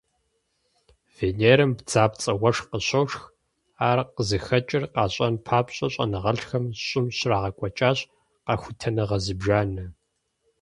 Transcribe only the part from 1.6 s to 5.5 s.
бдзапцIэ уэшх къыщошх. Ар къызыхэкIыр къащIэн